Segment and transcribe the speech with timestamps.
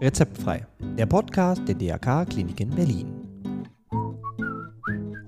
[0.00, 3.06] Rezeptfrei, der Podcast der DRK Klinik in Berlin.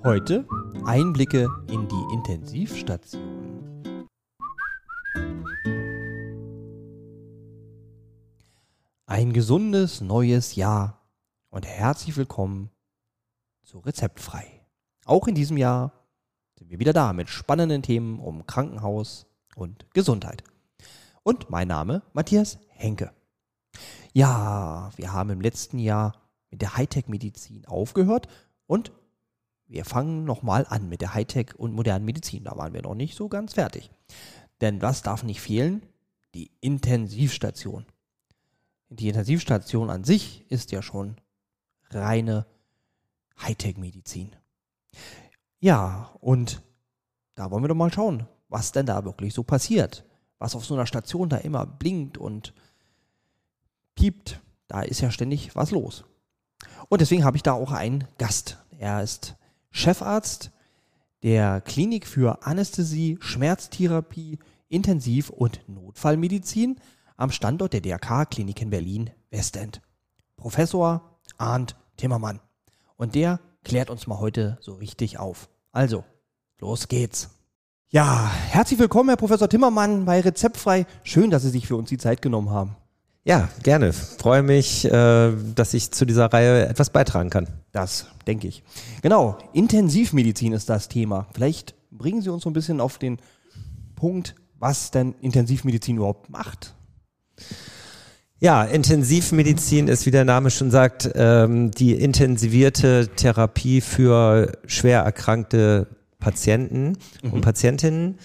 [0.02, 0.48] Heute
[0.86, 4.08] Einblicke in die Intensivstation.
[9.04, 11.02] Ein gesundes neues Jahr
[11.50, 12.70] und herzlich willkommen
[13.64, 14.64] zu Rezeptfrei.
[15.04, 15.92] Auch in diesem Jahr
[16.58, 20.42] sind wir wieder da mit spannenden Themen um Krankenhaus und Gesundheit.
[21.24, 23.12] Und mein Name Matthias Henke.
[24.12, 26.14] Ja, wir haben im letzten Jahr
[26.50, 28.28] mit der Hightech-Medizin aufgehört
[28.66, 28.92] und
[29.66, 32.44] wir fangen nochmal an mit der Hightech- und modernen Medizin.
[32.44, 33.90] Da waren wir noch nicht so ganz fertig.
[34.60, 35.82] Denn was darf nicht fehlen?
[36.34, 37.86] Die Intensivstation.
[38.90, 41.16] Die Intensivstation an sich ist ja schon
[41.90, 42.46] reine
[43.40, 44.36] Hightech-Medizin.
[45.58, 46.60] Ja, und
[47.34, 50.04] da wollen wir doch mal schauen, was denn da wirklich so passiert.
[50.38, 52.52] Was auf so einer Station da immer blinkt und
[53.94, 56.04] piept, da ist ja ständig was los.
[56.88, 58.58] Und deswegen habe ich da auch einen Gast.
[58.78, 59.36] Er ist
[59.70, 60.50] Chefarzt
[61.22, 66.76] der Klinik für Anästhesie, Schmerztherapie, Intensiv- und Notfallmedizin
[67.16, 69.80] am Standort der DRK Klinik in Berlin Westend.
[70.36, 72.40] Professor Arndt Timmermann.
[72.96, 75.48] Und der klärt uns mal heute so richtig auf.
[75.70, 76.04] Also,
[76.58, 77.30] los geht's.
[77.90, 80.86] Ja, herzlich willkommen, Herr Professor Timmermann, bei Rezeptfrei.
[81.04, 82.76] Schön, dass Sie sich für uns die Zeit genommen haben.
[83.24, 83.92] Ja, gerne.
[83.92, 87.46] Freue mich, äh, dass ich zu dieser Reihe etwas beitragen kann.
[87.70, 88.62] Das denke ich.
[89.00, 91.28] Genau, Intensivmedizin ist das Thema.
[91.32, 93.18] Vielleicht bringen Sie uns so ein bisschen auf den
[93.94, 96.74] Punkt, was denn Intensivmedizin überhaupt macht.
[98.40, 105.86] Ja, Intensivmedizin ist, wie der Name schon sagt, ähm, die intensivierte Therapie für schwer erkrankte
[106.18, 107.32] Patienten mhm.
[107.34, 108.18] und Patientinnen.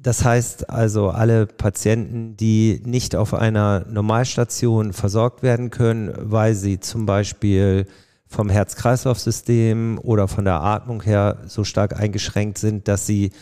[0.00, 6.78] Das heißt also alle Patienten, die nicht auf einer Normalstation versorgt werden können, weil sie
[6.78, 7.86] zum Beispiel
[8.28, 13.32] vom Herz-Kreislauf-System oder von der Atmung her so stark eingeschränkt sind, dass sie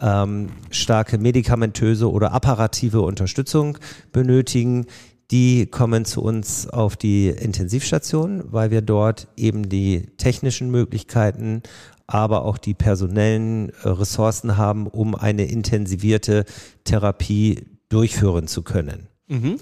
[0.00, 3.78] ähm, starke medikamentöse oder apparative Unterstützung
[4.12, 4.86] benötigen,
[5.30, 11.62] die kommen zu uns auf die Intensivstation, weil wir dort eben die technischen Möglichkeiten
[12.10, 16.44] aber auch die personellen äh, Ressourcen haben, um eine intensivierte
[16.84, 19.08] Therapie durchführen zu können.
[19.28, 19.56] Mhm.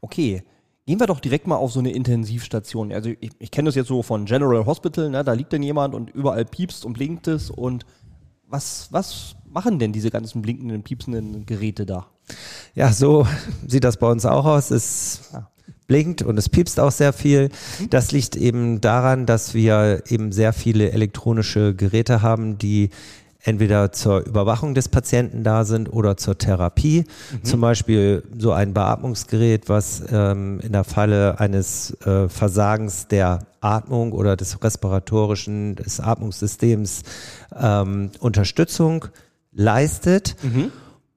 [0.00, 0.42] Okay.
[0.86, 2.92] Gehen wir doch direkt mal auf so eine Intensivstation.
[2.92, 5.24] Also ich, ich kenne das jetzt so von General Hospital, ne?
[5.24, 7.48] da liegt dann jemand und überall piepst und blinkt es.
[7.48, 7.86] Und
[8.46, 12.08] was, was machen denn diese ganzen blinkenden, piepsenden Geräte da?
[12.74, 13.26] Ja, so
[13.66, 14.70] sieht das bei uns auch aus.
[14.70, 15.48] Es ja
[15.86, 17.50] blinkt und es piepst auch sehr viel.
[17.90, 22.90] Das liegt eben daran, dass wir eben sehr viele elektronische Geräte haben, die
[23.44, 27.04] entweder zur Überwachung des Patienten da sind oder zur Therapie.
[27.30, 27.44] Mhm.
[27.44, 34.12] Zum Beispiel so ein Beatmungsgerät, was ähm, in der Falle eines äh, Versagens der Atmung
[34.12, 37.02] oder des respiratorischen, des Atmungssystems
[37.54, 39.06] ähm, Unterstützung
[39.52, 40.36] leistet.
[40.42, 40.72] Mhm.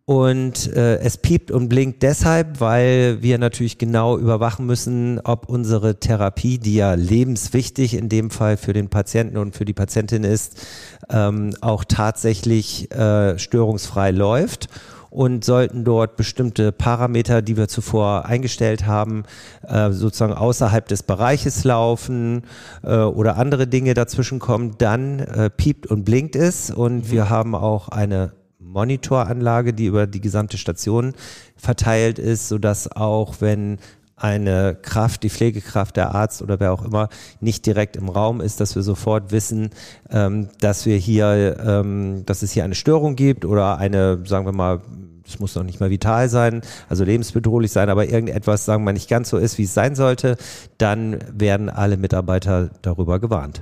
[0.09, 5.99] Und äh, es piept und blinkt deshalb, weil wir natürlich genau überwachen müssen, ob unsere
[5.99, 10.65] Therapie, die ja lebenswichtig in dem Fall für den Patienten und für die Patientin ist,
[11.09, 14.69] ähm, auch tatsächlich äh, störungsfrei läuft.
[15.09, 19.23] Und sollten dort bestimmte Parameter, die wir zuvor eingestellt haben,
[19.67, 22.43] äh, sozusagen außerhalb des Bereiches laufen
[22.83, 26.71] äh, oder andere Dinge dazwischen kommen, dann äh, piept und blinkt es.
[26.71, 27.11] Und mhm.
[27.11, 28.36] wir haben auch eine
[28.67, 31.13] Monitoranlage, die über die gesamte Station
[31.55, 33.79] verteilt ist, sodass auch wenn
[34.17, 37.07] eine Kraft, die Pflegekraft, der Arzt oder wer auch immer
[37.39, 39.69] nicht direkt im Raum ist, dass wir sofort wissen,
[40.09, 44.53] ähm, dass wir hier, ähm, dass es hier eine Störung gibt oder eine, sagen wir
[44.53, 44.81] mal,
[45.27, 48.93] es muss noch nicht mal vital sein, also lebensbedrohlich sein, aber irgendetwas, sagen wir mal,
[48.93, 50.37] nicht ganz so ist, wie es sein sollte,
[50.77, 53.61] dann werden alle Mitarbeiter darüber gewarnt.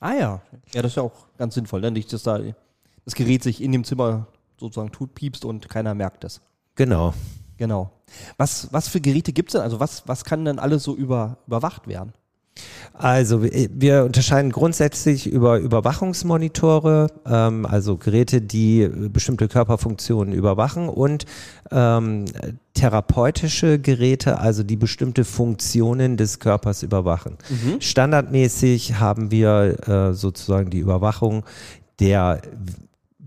[0.00, 0.42] Ah ja,
[0.74, 1.90] ja, das ist ja auch ganz sinnvoll, ne?
[1.90, 2.38] nicht, dass da
[3.04, 4.26] das Gerät sich in dem Zimmer
[4.58, 6.40] sozusagen tut, piepst und keiner merkt es.
[6.74, 7.14] Genau.
[7.56, 7.90] Genau.
[8.36, 9.62] Was, was für Geräte gibt es denn?
[9.62, 12.12] Also was, was kann denn alles so über, überwacht werden?
[12.92, 21.24] Also wir unterscheiden grundsätzlich über Überwachungsmonitore, ähm, also Geräte, die bestimmte Körperfunktionen überwachen und
[21.70, 22.26] ähm,
[22.74, 27.38] therapeutische Geräte, also die bestimmte Funktionen des Körpers überwachen.
[27.48, 27.80] Mhm.
[27.80, 31.44] Standardmäßig haben wir äh, sozusagen die Überwachung
[31.98, 32.42] der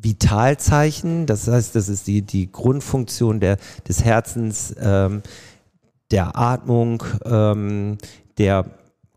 [0.06, 3.58] Vitalzeichen, das heißt, das ist die, die Grundfunktion der,
[3.88, 5.22] des Herzens, ähm,
[6.12, 7.98] der Atmung, ähm,
[8.38, 8.66] der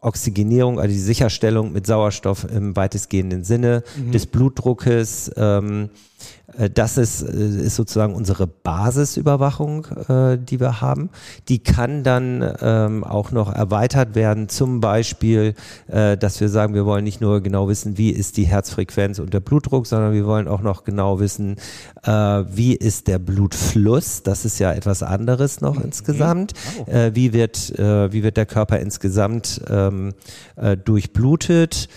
[0.01, 4.13] Oxygenierung, also die Sicherstellung mit Sauerstoff im weitestgehenden Sinne, mhm.
[4.13, 6.38] des Blutdruckes, ähm, Äh,
[6.73, 11.11] das ist, äh, ist sozusagen unsere Basisüberwachung, äh, die wir haben.
[11.49, 15.55] Die kann dann ähm, auch noch erweitert werden, zum Beispiel,
[15.89, 19.35] äh, dass wir sagen, wir wollen nicht nur genau wissen, wie ist die Herzfrequenz und
[19.35, 21.57] der Blutdruck, sondern wir wollen auch noch genau wissen,
[22.03, 24.23] äh, wie ist der Blutfluss.
[24.23, 25.85] Das ist ja etwas anderes noch mhm.
[25.85, 26.55] insgesamt.
[26.79, 26.91] Oh.
[26.91, 30.15] Äh, wie, wird, äh, wie wird der Körper insgesamt ähm,
[30.57, 31.89] äh, durchblutet?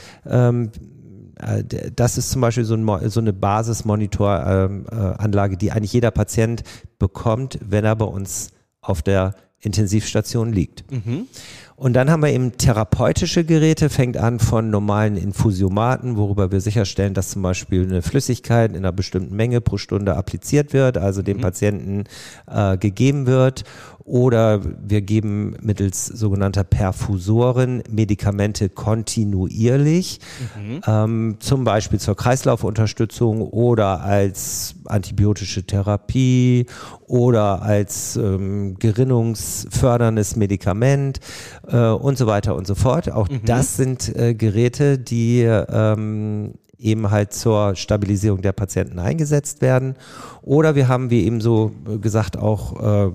[1.41, 6.63] Ähm, äh, das ist zum Beispiel so, ein, so eine Basismonitoranlage, die eigentlich jeder Patient
[6.99, 8.51] bekommt, wenn er bei uns
[8.81, 10.91] auf der Intensivstation liegt.
[10.91, 11.27] Mhm.
[11.75, 17.15] Und dann haben wir eben therapeutische Geräte, fängt an von normalen Infusiomaten, worüber wir sicherstellen,
[17.15, 21.37] dass zum Beispiel eine Flüssigkeit in einer bestimmten Menge pro Stunde appliziert wird, also dem
[21.37, 21.41] mhm.
[21.41, 22.03] Patienten
[22.47, 23.63] äh, gegeben wird
[24.11, 30.19] oder wir geben mittels sogenannter Perfusoren Medikamente kontinuierlich,
[30.57, 30.81] mhm.
[30.85, 36.65] ähm, zum Beispiel zur Kreislaufunterstützung oder als antibiotische Therapie
[37.07, 41.21] oder als ähm, gerinnungsförderndes Medikament
[41.69, 43.09] äh, und so weiter und so fort.
[43.09, 43.45] Auch mhm.
[43.45, 49.95] das sind äh, Geräte, die ähm, eben halt zur Stabilisierung der Patienten eingesetzt werden.
[50.41, 51.71] Oder wir haben, wie eben so
[52.01, 53.11] gesagt, auch äh,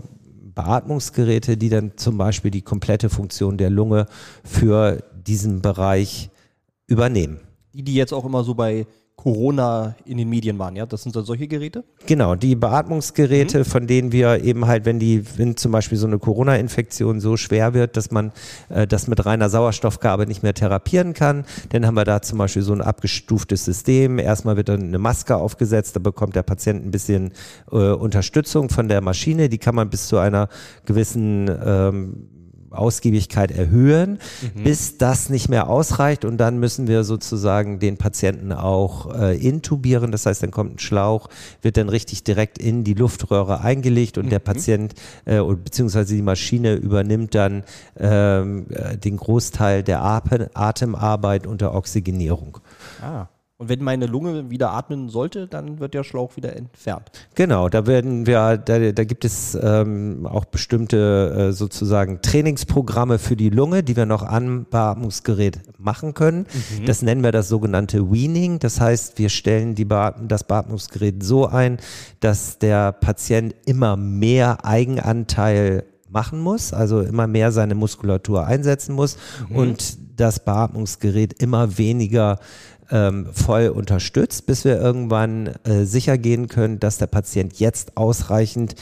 [0.57, 4.07] Beatmungsgeräte, die dann zum Beispiel die komplette Funktion der Lunge
[4.43, 6.31] für diesen Bereich
[6.89, 7.39] übernehmen.
[7.75, 10.85] Die, die jetzt auch immer so bei Corona in den Medien waren, ja?
[10.85, 11.85] Das sind dann solche Geräte?
[12.07, 13.65] Genau, die Beatmungsgeräte, mhm.
[13.65, 17.73] von denen wir eben halt, wenn die, wenn zum Beispiel so eine Corona-Infektion so schwer
[17.75, 18.31] wird, dass man
[18.69, 22.63] äh, das mit reiner Sauerstoffgabe nicht mehr therapieren kann, dann haben wir da zum Beispiel
[22.63, 24.19] so ein abgestuftes System.
[24.19, 27.33] Erstmal wird dann eine Maske aufgesetzt, da bekommt der Patient ein bisschen
[27.73, 30.49] äh, Unterstützung von der Maschine, die kann man bis zu einer
[30.85, 32.29] gewissen ähm,
[32.71, 34.19] Ausgiebigkeit erhöhen,
[34.55, 34.65] mhm.
[34.65, 40.13] bis das nicht mehr ausreicht und dann müssen wir sozusagen den Patienten auch äh, intubieren.
[40.13, 41.29] Das heißt, dann kommt ein Schlauch,
[41.63, 44.31] wird dann richtig direkt in die Luftröhre eingelegt und mhm.
[44.31, 47.65] der Patient äh, beziehungsweise die Maschine übernimmt dann
[47.99, 52.59] ähm, äh, den Großteil der Atemarbeit und der Oxygenierung.
[53.03, 53.27] Ah.
[53.59, 57.11] Und wenn meine Lunge wieder atmen sollte, dann wird der Schlauch wieder entfernt.
[57.35, 63.35] Genau, da werden wir, da, da gibt es ähm, auch bestimmte äh, sozusagen Trainingsprogramme für
[63.35, 66.41] die Lunge, die wir noch am Beatmungsgerät machen können.
[66.41, 66.85] Mhm.
[66.85, 68.59] Das nennen wir das sogenannte Weaning.
[68.59, 71.79] Das heißt, wir stellen die Beatm das Beatmungsgerät so ein,
[72.21, 79.17] dass der Patient immer mehr Eigenanteil machen muss, also immer mehr seine Muskulatur einsetzen muss
[79.49, 79.57] mhm.
[79.57, 82.39] und das Beatmungsgerät immer weniger
[82.91, 88.75] ähm, voll unterstützt, bis wir irgendwann äh, sicher gehen können, dass der Patient jetzt ausreichend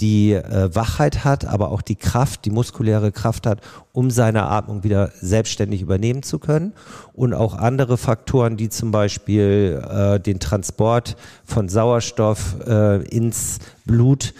[0.00, 3.60] die äh, Wachheit hat, aber auch die Kraft, die muskuläre Kraft hat,
[3.92, 6.72] um seine Atmung wieder selbstständig übernehmen zu können.
[7.12, 14.34] Und auch andere Faktoren, die zum Beispiel äh, den Transport von Sauerstoff äh, ins Blut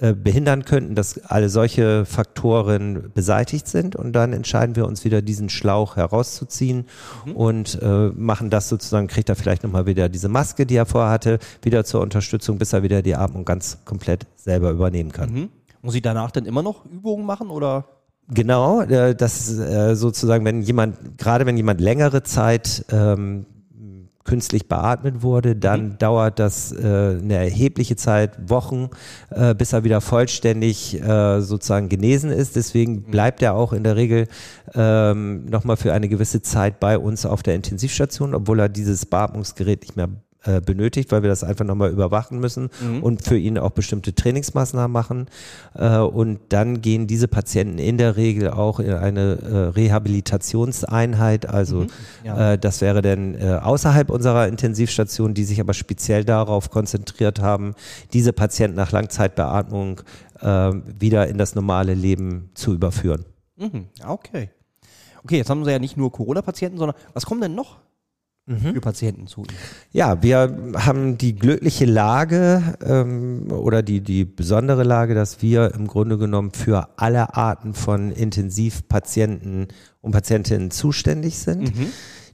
[0.00, 5.48] behindern könnten, dass alle solche Faktoren beseitigt sind und dann entscheiden wir uns wieder diesen
[5.48, 6.86] Schlauch herauszuziehen
[7.26, 7.32] mhm.
[7.32, 11.10] und äh, machen das sozusagen, kriegt er vielleicht nochmal wieder diese Maske, die er vorher
[11.10, 15.32] hatte, wieder zur Unterstützung, bis er wieder die Atmung ganz komplett selber übernehmen kann.
[15.32, 15.48] Mhm.
[15.82, 17.86] Muss ich danach dann immer noch Übungen machen oder?
[18.30, 23.46] Genau, äh, das sozusagen, wenn jemand, gerade wenn jemand längere Zeit ähm,
[24.28, 25.98] künstlich beatmet wurde, dann mhm.
[25.98, 28.90] dauert das äh, eine erhebliche Zeit, Wochen,
[29.30, 32.54] äh, bis er wieder vollständig äh, sozusagen genesen ist.
[32.54, 33.10] Deswegen mhm.
[33.10, 34.28] bleibt er auch in der Regel
[34.74, 39.80] ähm, nochmal für eine gewisse Zeit bei uns auf der Intensivstation, obwohl er dieses Beatmungsgerät
[39.80, 40.10] nicht mehr
[40.48, 43.02] äh, benötigt, weil wir das einfach nochmal überwachen müssen mhm.
[43.02, 45.26] und für ihn auch bestimmte Trainingsmaßnahmen machen.
[45.74, 51.46] Äh, und dann gehen diese Patienten in der Regel auch in eine äh, Rehabilitationseinheit.
[51.46, 51.88] Also mhm.
[52.24, 52.52] ja.
[52.52, 57.74] Äh, das wäre dann äh, außerhalb unserer Intensivstation, die sich aber speziell darauf konzentriert haben,
[58.14, 60.00] diese Patienten nach Langzeitbeatmung
[60.40, 63.26] äh, wieder in das normale Leben zu überführen.
[63.56, 63.88] Mhm.
[64.06, 64.48] Okay.
[65.24, 67.76] Okay, jetzt haben Sie ja nicht nur Corona-Patienten, sondern was kommen denn noch
[68.48, 68.74] mhm.
[68.74, 69.44] für Patienten zu
[69.92, 75.86] Ja, wir haben die glückliche Lage ähm, oder die, die besondere Lage, dass wir im
[75.86, 79.68] Grunde genommen für alle Arten von Intensivpatienten
[80.00, 81.76] und Patientinnen zuständig sind.
[81.76, 81.86] Mhm.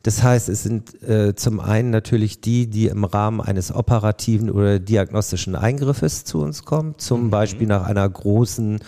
[0.05, 4.79] Das heißt, es sind äh, zum einen natürlich die, die im Rahmen eines operativen oder
[4.79, 7.31] diagnostischen Eingriffes zu uns kommen, zum mhm.
[7.31, 8.81] Beispiel nach einer großen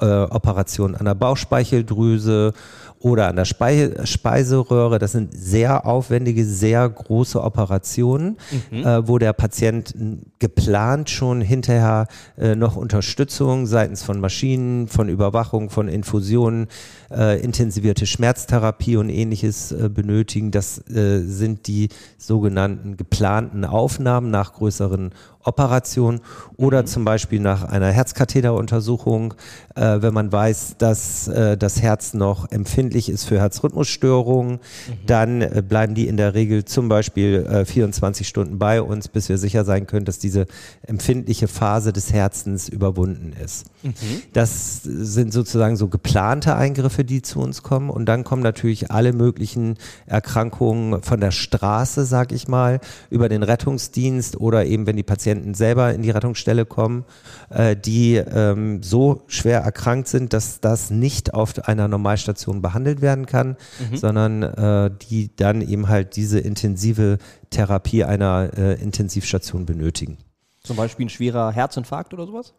[0.00, 2.52] äh, Operationen an der Bauchspeicheldrüse
[3.00, 4.98] oder an der Spei Speiseröhre.
[4.98, 8.36] Das sind sehr aufwendige, sehr große Operationen,
[8.70, 8.86] mhm.
[8.86, 9.94] äh, wo der Patient
[10.38, 12.06] geplant schon hinterher
[12.38, 16.68] äh, noch Unterstützung seitens von Maschinen, von Überwachung, von Infusionen,
[17.10, 20.50] äh, intensivierte Schmerztherapie und ähnliches äh, benötigen.
[20.50, 21.88] Das äh, sind die
[22.18, 25.10] sogenannten geplanten Aufnahmen nach größeren
[25.42, 26.20] Operation
[26.56, 26.86] oder mhm.
[26.86, 29.34] zum Beispiel nach einer Herzkatheteruntersuchung,
[29.74, 34.58] äh, wenn man weiß, dass das Herz noch empfindlich ist für Herzrhythmusstörungen, mhm.
[35.06, 39.28] dann äh, bleiben die in der Regel zum Beispiel 24 äh, Stunden bei uns, bis
[39.28, 40.46] wir sicher sein können, dass diese
[40.86, 43.66] empfindliche Phase des Herzens überwunden ist.
[43.82, 43.92] Mhm.
[44.32, 49.12] Das sind sozusagen so geplante Eingriffe, die zu uns kommen und dann kommen natürlich alle
[49.12, 52.80] möglichen Erkrankungen von der Straße, sag ich mal,
[53.10, 57.04] über den Rettungsdienst oder eben wenn die Patienten selber in die Rettungsstelle kommen,
[57.50, 63.26] äh, die ähm, so schwer erkrankt sind, dass das nicht auf einer Normalstation behandelt werden
[63.26, 63.56] kann,
[63.90, 63.96] mhm.
[63.96, 67.18] sondern äh, die dann eben halt diese intensive
[67.50, 70.18] Therapie einer äh, Intensivstation benötigen.
[70.62, 72.54] Zum Beispiel ein schwerer Herzinfarkt oder sowas?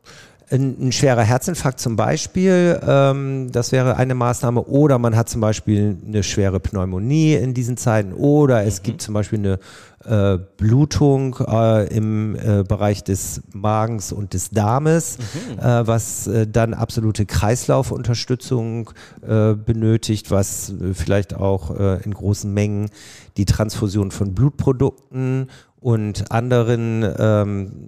[0.51, 4.63] Ein, ein schwerer Herzinfarkt zum Beispiel, ähm, das wäre eine Maßnahme.
[4.63, 8.13] Oder man hat zum Beispiel eine schwere Pneumonie in diesen Zeiten.
[8.13, 8.83] Oder es mhm.
[8.83, 9.59] gibt zum Beispiel eine
[10.05, 15.59] äh, Blutung äh, im äh, Bereich des Magens und des Darmes, mhm.
[15.59, 18.91] Äh, was äh, dann absolute Kreislaufunterstützung
[19.21, 22.89] äh, benötigt, was vielleicht auch in großen Mengen
[23.37, 25.47] die Transfusion von Blutprodukten
[25.79, 27.87] und anderen ähm,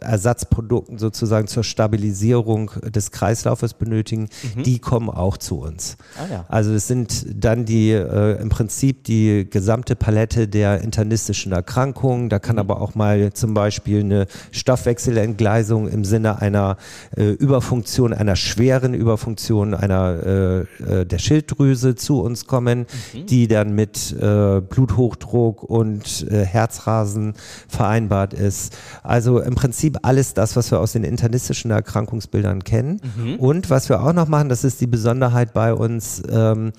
[0.00, 4.62] Ersatzprodukten sozusagen zur Stabilisierung des Kreislaufes benötigen, mhm.
[4.62, 5.96] die kommen auch zu uns.
[6.16, 6.44] Ah, ja.
[6.48, 12.28] Also es sind dann die äh, im Prinzip die gesamte Palette der internistischen Erkrankungen.
[12.28, 12.60] Da kann mhm.
[12.60, 16.76] aber auch mal zum Beispiel eine Stoffwechselentgleisung im Sinne einer
[17.16, 23.26] äh, Überfunktion, einer schweren Überfunktion einer äh, äh der Schilddrüse zu uns kommen, mhm.
[23.26, 27.34] die dann mit äh, Bluthochdruck und äh, Herzrasen
[27.68, 28.76] vereinbart ist.
[29.02, 33.00] Also im Prinzip alles das, was wir aus den internistischen Erkrankungsbildern kennen.
[33.16, 33.36] Mhm.
[33.36, 36.72] Und was wir auch noch machen, das ist die Besonderheit bei uns, ähm,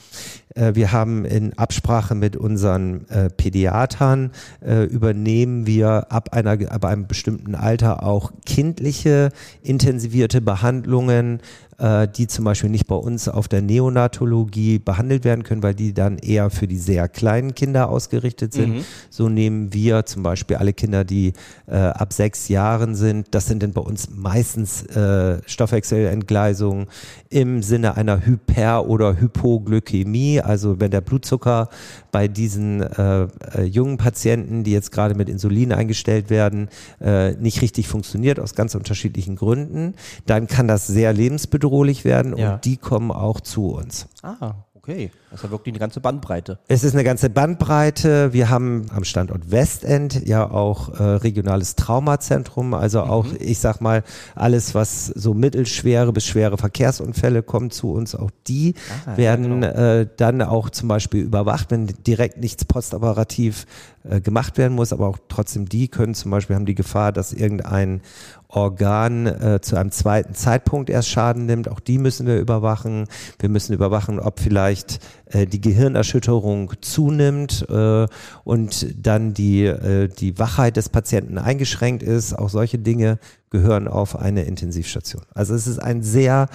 [0.56, 6.86] äh, wir haben in Absprache mit unseren äh, Pädiatern äh, übernehmen wir ab einer ab
[6.86, 9.30] einem bestimmten Alter auch kindliche
[9.62, 11.40] intensivierte Behandlungen
[11.80, 15.94] äh, die zum Beispiel nicht bei uns auf der Neonatologie behandelt werden können, weil die
[15.94, 18.76] dann eher für die sehr kleinen Kinder ausgerichtet sind.
[18.76, 18.86] Mhm.
[19.10, 21.34] So nehmen wir zum Beispiel alle Kinder, die
[21.68, 23.28] äh, ab sechs Jahren sind.
[23.32, 26.88] Das sind dann bei uns meistens äh, Stoffwechselentgleisungen
[27.30, 30.42] im Sinne einer Hyper- oder Hypoglykämie.
[30.42, 31.70] Also wenn der Blutzucker
[32.12, 36.70] bei diesen äh, äh, jungen Patienten, die jetzt gerade mit Insulin eingestellt werden,
[37.02, 39.96] äh, nicht richtig funktioniert aus ganz unterschiedlichen Gründen,
[40.28, 41.63] dann kann das sehr lebensbedrohlich
[42.06, 42.54] werden ja.
[42.54, 44.08] und die kommen auch zu uns.
[44.22, 44.56] Ah,
[44.86, 46.60] Okay, das ist ja wirklich eine ganze Bandbreite.
[46.68, 48.34] Es ist eine ganze Bandbreite.
[48.34, 53.10] Wir haben am Standort Westend ja auch äh, regionales Traumazentrum, also mhm.
[53.10, 54.04] auch, ich sag mal,
[54.36, 59.72] alles, was so mittelschwere bis schwere Verkehrsunfälle kommt zu uns, auch die ah, werden ja,
[59.72, 60.02] genau.
[60.02, 63.66] äh, dann auch zum Beispiel überwacht, wenn direkt nichts postoperativ
[64.04, 67.34] äh, gemacht werden muss, aber auch trotzdem die können zum Beispiel haben die Gefahr, dass
[67.34, 68.02] irgendein
[68.50, 71.70] Organ äh, zu einem zweiten Zeitpunkt erst Schaden nimmt.
[71.70, 73.08] Auch die müssen wir überwachen.
[73.40, 78.08] Wir müssen überwachen, ob vielleicht äh, die Gehirnerschütterung zunimmt äh,
[78.44, 82.38] und dann die, äh, die Wachheit des Patienten eingeschränkt ist.
[82.38, 83.20] Auch solche Dinge
[83.50, 85.24] gehören auf eine Intensivstation.
[85.34, 86.48] Also es ist ein sehr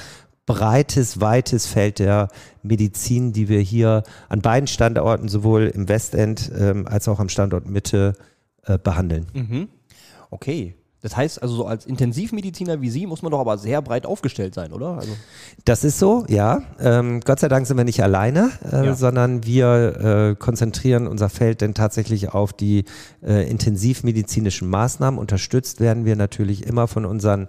[0.49, 2.29] breites, weites Feld der
[2.63, 7.69] Medizin, die wir hier an beiden Standorten, sowohl im Westend ähm, als auch am Standort
[7.69, 8.15] Mitte,
[8.65, 9.27] äh, behandeln.
[9.35, 9.69] Mhm.
[10.31, 14.05] Okay, das heißt also, so als Intensivmediziner wie Sie muss man doch aber sehr breit
[14.05, 14.97] aufgestellt sein, oder?
[14.97, 15.13] Also
[15.65, 16.63] das ist so, ja.
[16.81, 18.95] Ähm, Gott sei Dank sind wir nicht alleine, äh, ja.
[18.95, 22.85] sondern wir äh, konzentrieren unser Feld denn tatsächlich auf die
[23.23, 25.21] äh, intensivmedizinischen Maßnahmen.
[25.21, 27.49] Unterstützt werden wir natürlich immer von unseren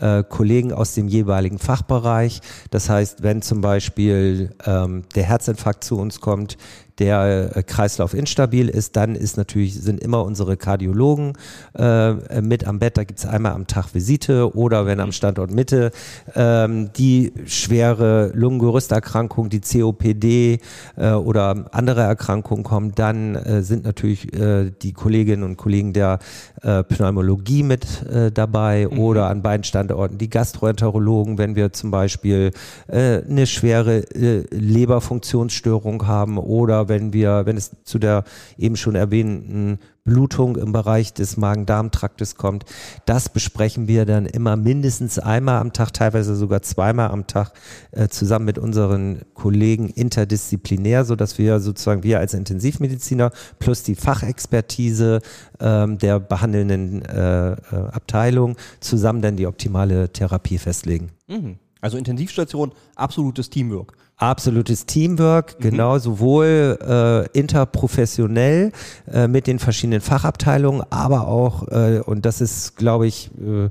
[0.00, 2.40] äh, Kollegen aus dem jeweiligen Fachbereich.
[2.70, 6.56] Das heißt, wenn zum Beispiel ähm, der Herzinfarkt zu uns kommt,
[6.98, 11.34] der äh, Kreislauf instabil ist, dann ist natürlich, sind immer unsere Kardiologen
[11.76, 12.96] äh, mit am Bett.
[12.96, 15.92] Da gibt es einmal am Tag Visite oder wenn am Standort Mitte
[16.34, 20.60] ähm, die schwere Lungengerüsterkrankung, die COPD
[20.96, 26.18] äh, oder andere Erkrankungen kommen, dann äh, sind natürlich äh, die Kolleginnen und Kollegen der
[26.62, 27.86] äh, Pneumologie mit
[28.34, 28.98] dabei mhm.
[28.98, 32.50] oder an beiden Standorten die Gastroenterologen, wenn wir zum Beispiel
[32.88, 34.04] eine schwere
[34.50, 38.24] Leberfunktionsstörung haben oder wenn wir, wenn es zu der
[38.56, 39.78] eben schon erwähnten
[40.08, 42.64] Blutung im Bereich des Magen-Darm-Traktes kommt.
[43.04, 47.52] Das besprechen wir dann immer mindestens einmal am Tag, teilweise sogar zweimal am Tag
[47.92, 53.94] äh, zusammen mit unseren Kollegen interdisziplinär, so dass wir sozusagen wir als Intensivmediziner plus die
[53.94, 55.20] Fachexpertise
[55.60, 57.56] ähm, der behandelnden äh, äh,
[57.92, 61.10] Abteilung zusammen dann die optimale Therapie festlegen.
[61.28, 61.58] Mhm.
[61.80, 63.92] Also Intensivstation, absolutes Teamwork.
[64.18, 65.62] Absolutes Teamwork, mhm.
[65.62, 68.72] genau, sowohl äh, interprofessionell
[69.10, 73.70] äh, mit den verschiedenen Fachabteilungen, aber auch, äh, und das ist, glaube ich, äh,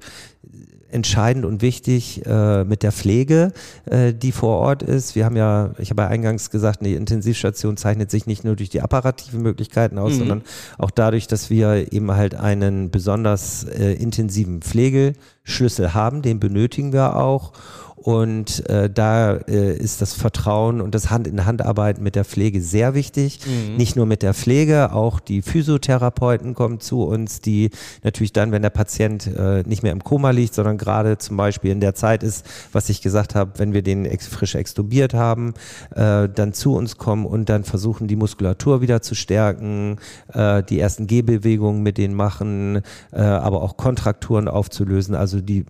[0.89, 3.51] entscheidend und wichtig äh, mit der Pflege,
[3.85, 5.15] äh, die vor Ort ist.
[5.15, 8.69] Wir haben ja, ich habe ja eingangs gesagt, die Intensivstation zeichnet sich nicht nur durch
[8.69, 10.17] die apparativen Möglichkeiten aus, mhm.
[10.17, 10.41] sondern
[10.77, 17.15] auch dadurch, dass wir eben halt einen besonders äh, intensiven Pflegeschlüssel haben, den benötigen wir
[17.17, 17.51] auch.
[17.97, 23.39] Und äh, da äh, ist das Vertrauen und das Hand-in-Hand-Arbeiten mit der Pflege sehr wichtig.
[23.45, 23.75] Mhm.
[23.75, 27.71] Nicht nur mit der Pflege, auch die Physiotherapeuten kommen zu uns, die
[28.03, 31.71] natürlich dann, wenn der Patient äh, nicht mehr im Koma liegt, sondern gerade zum Beispiel
[31.71, 35.55] in der Zeit ist, was ich gesagt habe, wenn wir den ex frisch extubiert haben,
[35.95, 39.97] äh, dann zu uns kommen und dann versuchen, die Muskulatur wieder zu stärken,
[40.33, 45.15] äh, die ersten Gehbewegungen mit denen machen, äh, aber auch Kontrakturen aufzulösen.
[45.15, 45.65] Also die,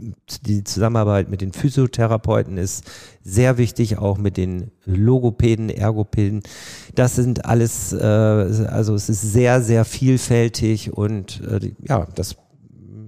[0.45, 2.85] die Zusammenarbeit mit den Physiotherapeuten Therapeuten ist
[3.23, 6.41] sehr wichtig, auch mit den Logopäden, Ergopäden.
[6.95, 12.35] Das sind alles, äh, also es ist sehr, sehr vielfältig und äh, ja, das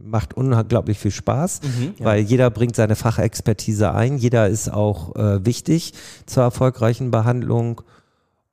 [0.03, 2.05] macht unglaublich viel Spaß, mhm, ja.
[2.05, 5.93] weil jeder bringt seine Fachexpertise ein, jeder ist auch äh, wichtig
[6.25, 7.81] zur erfolgreichen Behandlung.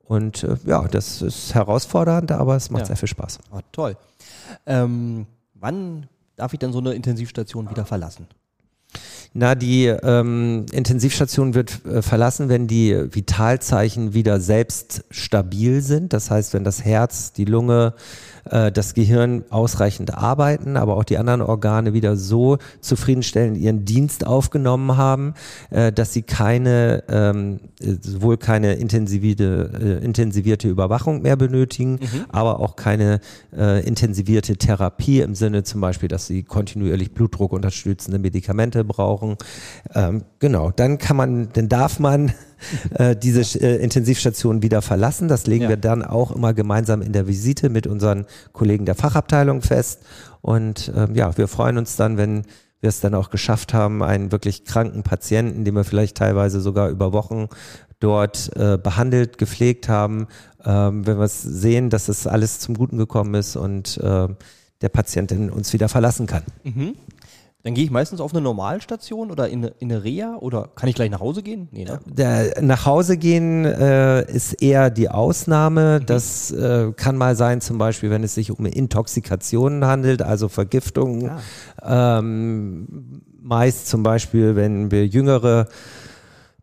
[0.03, 2.87] Und äh, ja, das ist herausfordernd, aber es macht ja.
[2.87, 3.39] sehr viel Spaß.
[3.51, 3.97] Oh, toll.
[4.65, 8.27] Ähm, wann darf ich denn so eine Intensivstation wieder verlassen?
[9.39, 16.11] Na, die ähm, Intensivstation wird äh, verlassen, wenn die Vitalzeichen wieder selbst stabil sind.
[16.11, 17.93] Das heißt, wenn das Herz, die Lunge,
[18.51, 24.25] äh, das Gehirn ausreichend arbeiten, aber auch die anderen Organe wieder so zufriedenstellend ihren Dienst
[24.25, 25.33] aufgenommen haben,
[25.69, 32.25] äh, dass sie keine, ähm, sowohl keine intensivierte, äh, intensivierte Überwachung mehr benötigen, mhm.
[32.29, 33.19] aber auch keine
[33.55, 39.26] äh, intensivierte Therapie im Sinne zum Beispiel, dass sie kontinuierlich Blutdruck unterstützende Medikamente brauchen.
[39.93, 42.31] Ähm, genau, dann kann man, dann darf man
[42.93, 45.27] äh, diese äh, Intensivstation wieder verlassen.
[45.27, 45.69] Das legen ja.
[45.69, 50.01] wir dann auch immer gemeinsam in der Visite mit unseren Kollegen der Fachabteilung fest.
[50.41, 52.43] Und ähm, ja, wir freuen uns dann, wenn
[52.79, 56.89] wir es dann auch geschafft haben, einen wirklich kranken Patienten, den wir vielleicht teilweise sogar
[56.89, 57.47] über Wochen
[57.99, 60.27] dort äh, behandelt, gepflegt haben,
[60.63, 64.27] ähm, wenn wir es sehen, dass es alles zum Guten gekommen ist und äh,
[64.81, 66.43] der Patient uns wieder verlassen kann.
[66.63, 66.93] Mhm.
[67.67, 70.95] Dann gehe ich meistens auf eine Normalstation oder in, in eine Reha oder kann ich
[70.95, 71.67] gleich nach Hause gehen?
[71.73, 71.99] Nee, ne?
[72.05, 75.99] Der, nach Hause gehen äh, ist eher die Ausnahme.
[75.99, 76.05] Mhm.
[76.05, 81.29] Das äh, kann mal sein, zum Beispiel, wenn es sich um Intoxikationen handelt, also Vergiftungen.
[81.83, 82.19] Ja.
[82.19, 85.67] Ähm, meist zum Beispiel, wenn wir jüngere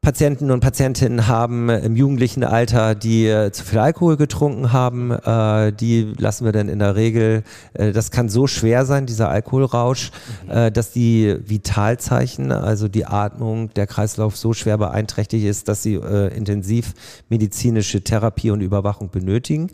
[0.04, 5.10] Patienten und Patientinnen haben im jugendlichen Alter, die äh, zu viel Alkohol getrunken haben.
[5.10, 9.30] Äh, die lassen wir dann in der Regel, äh, das kann so schwer sein, dieser
[9.30, 10.10] Alkoholrausch,
[10.46, 10.72] mhm.
[10.74, 16.92] dass die Vitalzeichen, also die Atmung, der Kreislauf so schwer beeinträchtigt ist, dass sie intensiv
[17.30, 19.62] medizinische Therapie und Überwachung benötigen.
[19.62, 19.68] Mhm.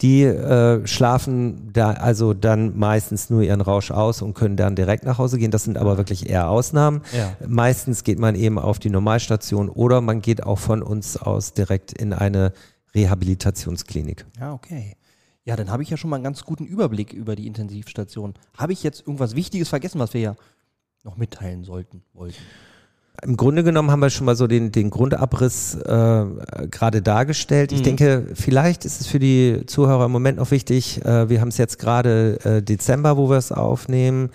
[0.00, 0.32] Die
[0.84, 5.38] schlafen da also dann meistens nur ihren Rausch aus und können dann direkt nach Hause
[5.38, 5.52] gehen.
[5.52, 7.02] Das sind aber wirklich eher Ausnahmen.
[7.16, 7.36] Ja.
[7.46, 11.92] Meistens geht man eben auf die Normalstation oder man geht auch von uns aus direkt
[11.92, 12.52] in eine
[12.94, 14.26] Rehabilitationsklinik.
[14.38, 14.96] Ja, okay.
[15.44, 18.34] Ja, dann habe ich ja schon mal einen ganz guten Überblick über die Intensivstation.
[18.56, 20.36] Habe ich jetzt irgendwas Wichtiges vergessen, was wir ja
[21.04, 22.42] noch mitteilen sollten, wollten?
[23.22, 26.24] Im Grunde genommen haben wir schon mal so den, den Grundabriss äh,
[26.70, 27.72] gerade dargestellt.
[27.72, 27.84] Ich mhm.
[27.84, 31.04] denke, vielleicht ist es für die Zuhörer im Moment noch wichtig.
[31.04, 34.30] Äh, wir haben es jetzt gerade äh, Dezember, wo wir es aufnehmen.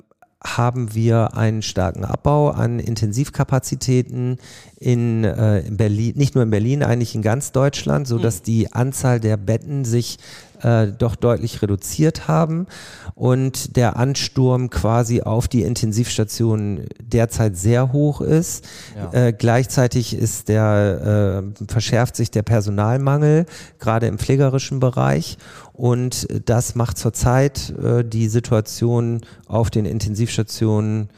[0.44, 4.38] haben wir einen starken Abbau an Intensivkapazitäten
[4.78, 8.44] in, äh, in Berlin, nicht nur in Berlin, eigentlich in ganz Deutschland, so dass mhm.
[8.44, 10.18] die Anzahl der Betten sich
[10.64, 12.68] äh, doch deutlich reduziert haben
[13.16, 18.66] und der Ansturm quasi auf die Intensivstationen derzeit sehr hoch ist.
[18.96, 19.28] Ja.
[19.28, 23.46] Äh, gleichzeitig ist der, äh, verschärft sich der Personalmangel,
[23.80, 25.38] gerade im pflegerischen Bereich.
[25.74, 31.10] Und das macht zurzeit äh, die Situation auf den Intensivstationen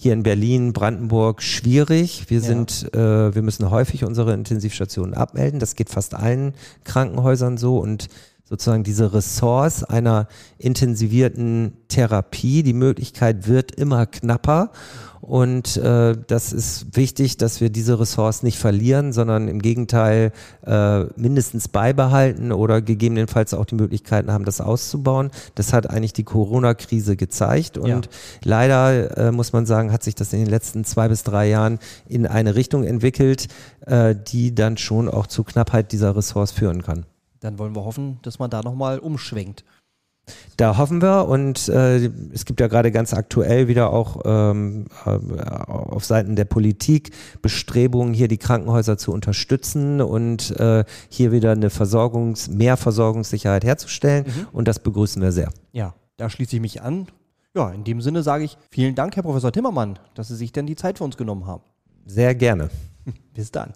[0.00, 2.24] hier in Berlin, Brandenburg schwierig.
[2.28, 2.44] Wir ja.
[2.44, 5.60] sind, äh, wir müssen häufig unsere Intensivstationen abmelden.
[5.60, 8.08] Das geht fast allen Krankenhäusern so und
[8.50, 10.26] sozusagen diese Ressource einer
[10.58, 14.72] intensivierten Therapie, die Möglichkeit wird immer knapper.
[15.20, 20.32] Und äh, das ist wichtig, dass wir diese Ressource nicht verlieren, sondern im Gegenteil
[20.66, 25.30] äh, mindestens beibehalten oder gegebenenfalls auch die Möglichkeiten haben, das auszubauen.
[25.54, 27.78] Das hat eigentlich die Corona-Krise gezeigt.
[27.78, 28.00] Und ja.
[28.42, 31.78] leider äh, muss man sagen, hat sich das in den letzten zwei bis drei Jahren
[32.08, 33.46] in eine Richtung entwickelt,
[33.86, 37.04] äh, die dann schon auch zu Knappheit dieser Ressource führen kann.
[37.40, 39.64] Dann wollen wir hoffen, dass man da nochmal umschwenkt.
[40.56, 45.10] Da hoffen wir und äh, es gibt ja gerade ganz aktuell wieder auch ähm, äh,
[45.10, 47.10] auf Seiten der Politik
[47.42, 54.26] Bestrebungen, hier die Krankenhäuser zu unterstützen und äh, hier wieder eine Versorgungs-, mehr Versorgungssicherheit herzustellen
[54.26, 54.46] mhm.
[54.52, 55.50] und das begrüßen wir sehr.
[55.72, 57.08] Ja, da schließe ich mich an.
[57.54, 60.66] Ja, in dem Sinne sage ich vielen Dank, Herr Professor Timmermann, dass Sie sich denn
[60.66, 61.64] die Zeit für uns genommen haben.
[62.06, 62.70] Sehr gerne.
[63.34, 63.72] Bis dann.